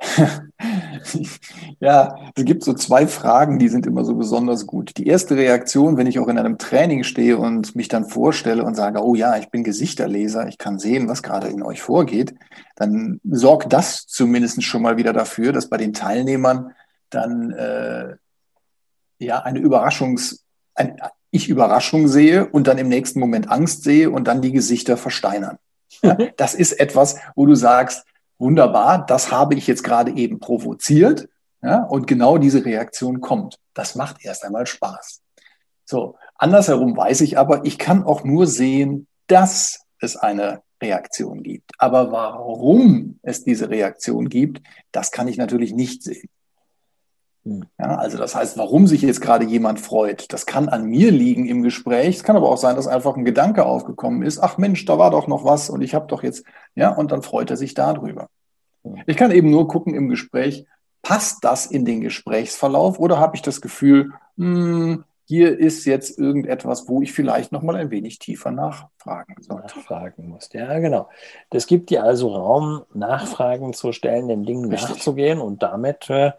ja, 1.80 2.16
es 2.34 2.44
gibt 2.44 2.64
so 2.64 2.72
zwei 2.72 3.06
Fragen, 3.06 3.58
die 3.58 3.68
sind 3.68 3.86
immer 3.86 4.04
so 4.04 4.14
besonders 4.14 4.66
gut. 4.66 4.96
Die 4.96 5.06
erste 5.06 5.36
Reaktion, 5.36 5.96
wenn 5.96 6.06
ich 6.06 6.18
auch 6.18 6.28
in 6.28 6.38
einem 6.38 6.58
Training 6.58 7.04
stehe 7.04 7.36
und 7.36 7.76
mich 7.76 7.88
dann 7.88 8.06
vorstelle 8.06 8.64
und 8.64 8.74
sage, 8.74 9.04
oh 9.04 9.14
ja, 9.14 9.36
ich 9.36 9.50
bin 9.50 9.64
Gesichterleser, 9.64 10.48
ich 10.48 10.58
kann 10.58 10.78
sehen, 10.78 11.08
was 11.08 11.22
gerade 11.22 11.48
in 11.48 11.62
euch 11.62 11.82
vorgeht, 11.82 12.34
dann 12.76 13.20
sorgt 13.24 13.72
das 13.72 14.06
zumindest 14.06 14.62
schon 14.62 14.82
mal 14.82 14.96
wieder 14.96 15.12
dafür, 15.12 15.52
dass 15.52 15.68
bei 15.68 15.76
den 15.76 15.92
Teilnehmern 15.92 16.72
dann 17.10 17.50
äh, 17.52 18.16
ja 19.18 19.40
eine 19.42 19.58
Überraschungs, 19.58 20.44
ein, 20.74 20.96
ich 21.30 21.48
Überraschung 21.48 22.08
sehe 22.08 22.48
und 22.48 22.66
dann 22.66 22.78
im 22.78 22.88
nächsten 22.88 23.20
Moment 23.20 23.50
Angst 23.50 23.84
sehe 23.84 24.10
und 24.10 24.26
dann 24.26 24.40
die 24.40 24.52
Gesichter 24.52 24.96
versteinern. 24.96 25.58
Ja, 26.02 26.16
das 26.36 26.54
ist 26.54 26.72
etwas, 26.80 27.18
wo 27.34 27.46
du 27.46 27.54
sagst, 27.54 28.04
wunderbar, 28.40 29.06
das 29.06 29.30
habe 29.30 29.54
ich 29.54 29.66
jetzt 29.66 29.84
gerade 29.84 30.12
eben 30.12 30.40
provoziert. 30.40 31.28
Ja, 31.62 31.82
und 31.84 32.06
genau 32.06 32.38
diese 32.38 32.64
Reaktion 32.64 33.20
kommt. 33.20 33.58
Das 33.74 33.94
macht 33.94 34.24
erst 34.24 34.44
einmal 34.44 34.66
Spaß. 34.66 35.20
So, 35.84 36.16
andersherum 36.36 36.96
weiß 36.96 37.20
ich 37.20 37.36
aber, 37.36 37.66
ich 37.66 37.78
kann 37.78 38.02
auch 38.02 38.24
nur 38.24 38.46
sehen, 38.46 39.06
dass 39.26 39.80
es 39.98 40.16
eine 40.16 40.62
Reaktion 40.82 41.42
gibt. 41.42 41.70
Aber 41.76 42.10
warum 42.12 43.18
es 43.22 43.44
diese 43.44 43.68
Reaktion 43.68 44.30
gibt, 44.30 44.62
das 44.90 45.10
kann 45.10 45.28
ich 45.28 45.36
natürlich 45.36 45.74
nicht 45.74 46.02
sehen. 46.02 46.30
Ja, 47.44 47.96
also 47.96 48.18
das 48.18 48.34
heißt, 48.34 48.58
warum 48.58 48.86
sich 48.86 49.00
jetzt 49.02 49.22
gerade 49.22 49.46
jemand 49.46 49.80
freut, 49.80 50.32
das 50.32 50.44
kann 50.44 50.68
an 50.68 50.84
mir 50.84 51.10
liegen 51.10 51.46
im 51.46 51.62
Gespräch. 51.62 52.16
Es 52.16 52.24
kann 52.24 52.36
aber 52.36 52.50
auch 52.50 52.58
sein, 52.58 52.76
dass 52.76 52.86
einfach 52.86 53.16
ein 53.16 53.24
Gedanke 53.24 53.64
aufgekommen 53.64 54.22
ist. 54.22 54.38
Ach 54.40 54.58
Mensch, 54.58 54.84
da 54.84 54.98
war 54.98 55.10
doch 55.10 55.26
noch 55.26 55.44
was 55.44 55.70
und 55.70 55.80
ich 55.80 55.94
habe 55.94 56.06
doch 56.06 56.22
jetzt, 56.22 56.44
ja, 56.74 56.90
und 56.90 57.12
dann 57.12 57.22
freut 57.22 57.50
er 57.50 57.56
sich 57.56 57.72
darüber. 57.74 58.28
Ich 59.06 59.16
kann 59.16 59.30
eben 59.30 59.50
nur 59.50 59.68
gucken 59.68 59.94
im 59.94 60.08
Gespräch, 60.08 60.66
passt 61.02 61.44
das 61.44 61.66
in 61.66 61.84
den 61.84 62.00
Gesprächsverlauf 62.00 62.98
oder 62.98 63.18
habe 63.18 63.36
ich 63.36 63.42
das 63.42 63.60
Gefühl, 63.60 64.12
hm, 64.36 65.04
hier 65.30 65.56
ist 65.56 65.84
jetzt 65.84 66.18
irgendetwas, 66.18 66.88
wo 66.88 67.02
ich 67.02 67.12
vielleicht 67.12 67.52
noch 67.52 67.62
mal 67.62 67.76
ein 67.76 67.92
wenig 67.92 68.18
tiefer 68.18 68.50
nachfragen 68.50 69.36
sollte. 69.40 69.78
Nachfragen 69.78 70.28
muss. 70.28 70.48
Ja, 70.52 70.76
genau. 70.80 71.08
Das 71.50 71.68
gibt 71.68 71.90
dir 71.90 72.02
also 72.02 72.34
Raum, 72.34 72.82
Nachfragen 72.92 73.72
zu 73.72 73.92
stellen, 73.92 74.26
den 74.26 74.42
Dingen 74.42 74.68
Richtig. 74.68 74.90
nachzugehen 74.90 75.40
und 75.40 75.62
damit 75.62 76.10
äh, 76.10 76.32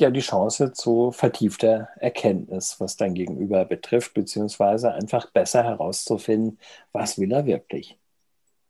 ja 0.00 0.10
die 0.10 0.20
Chance 0.20 0.72
zu 0.72 1.10
vertiefter 1.10 1.88
Erkenntnis, 1.98 2.76
was 2.78 2.96
dein 2.96 3.14
Gegenüber 3.14 3.64
betrifft, 3.64 4.14
beziehungsweise 4.14 4.92
einfach 4.92 5.30
besser 5.30 5.62
herauszufinden, 5.62 6.58
was 6.92 7.18
will 7.18 7.32
er 7.32 7.46
wirklich. 7.46 7.98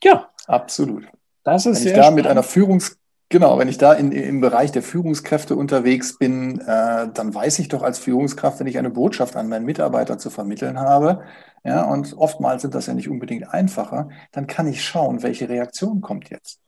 Ja, 0.02 0.30
absolut. 0.46 1.04
Das 1.42 1.66
ist 1.66 1.80
Wenn 1.80 1.88
ich 1.88 1.94
da 1.94 2.02
spannend. 2.02 2.16
mit 2.16 2.26
einer 2.26 2.42
Führungs 2.42 2.98
Genau, 3.28 3.58
wenn 3.58 3.66
ich 3.66 3.76
da 3.76 3.92
in, 3.92 4.12
im 4.12 4.40
Bereich 4.40 4.70
der 4.70 4.84
Führungskräfte 4.84 5.56
unterwegs 5.56 6.16
bin, 6.16 6.60
äh, 6.60 7.08
dann 7.12 7.34
weiß 7.34 7.58
ich 7.58 7.66
doch 7.66 7.82
als 7.82 7.98
Führungskraft, 7.98 8.60
wenn 8.60 8.68
ich 8.68 8.78
eine 8.78 8.90
Botschaft 8.90 9.34
an 9.34 9.48
meinen 9.48 9.64
Mitarbeiter 9.64 10.16
zu 10.16 10.30
vermitteln 10.30 10.78
habe, 10.78 11.24
ja, 11.64 11.82
und 11.82 12.16
oftmals 12.16 12.62
sind 12.62 12.76
das 12.76 12.86
ja 12.86 12.94
nicht 12.94 13.08
unbedingt 13.08 13.52
einfacher, 13.52 14.10
dann 14.30 14.46
kann 14.46 14.68
ich 14.68 14.84
schauen, 14.84 15.24
welche 15.24 15.48
Reaktion 15.48 16.00
kommt 16.00 16.30
jetzt. 16.30 16.60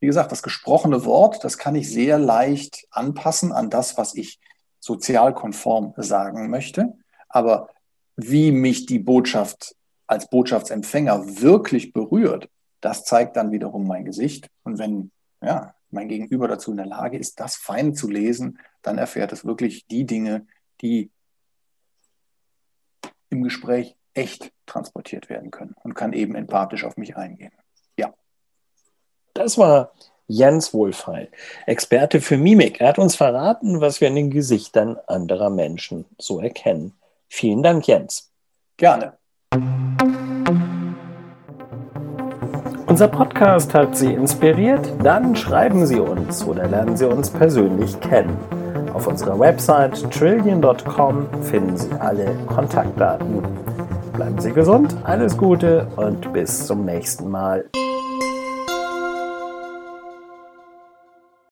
Wie 0.00 0.06
gesagt, 0.06 0.32
das 0.32 0.42
gesprochene 0.42 1.04
Wort, 1.04 1.42
das 1.42 1.58
kann 1.58 1.74
ich 1.74 1.90
sehr 1.90 2.18
leicht 2.18 2.86
anpassen 2.90 3.52
an 3.52 3.70
das, 3.70 3.96
was 3.96 4.14
ich 4.14 4.38
sozial 4.78 5.34
konform 5.34 5.94
sagen 5.96 6.50
möchte. 6.50 6.94
Aber 7.28 7.70
wie 8.16 8.52
mich 8.52 8.86
die 8.86 8.98
Botschaft 8.98 9.74
als 10.06 10.28
Botschaftsempfänger 10.28 11.40
wirklich 11.40 11.92
berührt, 11.92 12.48
das 12.80 13.04
zeigt 13.04 13.36
dann 13.36 13.52
wiederum 13.52 13.86
mein 13.86 14.04
Gesicht. 14.04 14.48
Und 14.62 14.78
wenn 14.78 15.10
ja, 15.42 15.74
mein 15.90 16.08
Gegenüber 16.08 16.48
dazu 16.48 16.70
in 16.70 16.76
der 16.76 16.86
Lage 16.86 17.18
ist, 17.18 17.40
das 17.40 17.56
fein 17.56 17.94
zu 17.94 18.08
lesen, 18.08 18.58
dann 18.82 18.98
erfährt 18.98 19.32
es 19.32 19.44
wirklich 19.44 19.86
die 19.86 20.04
Dinge, 20.04 20.46
die 20.80 21.10
im 23.28 23.42
Gespräch 23.42 23.96
echt 24.14 24.52
transportiert 24.66 25.28
werden 25.28 25.50
können 25.50 25.74
und 25.82 25.94
kann 25.94 26.12
eben 26.12 26.34
empathisch 26.34 26.84
auf 26.84 26.96
mich 26.96 27.16
eingehen. 27.16 27.52
Das 29.46 29.58
war 29.58 29.92
Jens 30.26 30.74
Wohlfeil, 30.74 31.28
Experte 31.66 32.20
für 32.20 32.36
Mimik. 32.36 32.80
Er 32.80 32.88
hat 32.88 32.98
uns 32.98 33.14
verraten, 33.14 33.80
was 33.80 34.00
wir 34.00 34.08
in 34.08 34.16
den 34.16 34.30
Gesichtern 34.32 34.96
anderer 35.06 35.50
Menschen 35.50 36.04
so 36.18 36.40
erkennen. 36.40 36.94
Vielen 37.28 37.62
Dank, 37.62 37.86
Jens. 37.86 38.32
Gerne. 38.76 39.12
Unser 42.88 43.06
Podcast 43.06 43.72
hat 43.72 43.96
Sie 43.96 44.12
inspiriert? 44.12 44.90
Dann 45.00 45.36
schreiben 45.36 45.86
Sie 45.86 46.00
uns 46.00 46.44
oder 46.44 46.66
lernen 46.66 46.96
Sie 46.96 47.06
uns 47.06 47.30
persönlich 47.30 48.00
kennen. 48.00 48.36
Auf 48.94 49.06
unserer 49.06 49.38
Website 49.38 50.10
trillion.com 50.10 51.44
finden 51.44 51.76
Sie 51.76 51.92
alle 52.00 52.34
Kontaktdaten. 52.48 53.44
Bleiben 54.12 54.40
Sie 54.40 54.50
gesund, 54.50 54.96
alles 55.04 55.36
Gute 55.36 55.86
und 55.94 56.32
bis 56.32 56.66
zum 56.66 56.84
nächsten 56.84 57.30
Mal. 57.30 57.70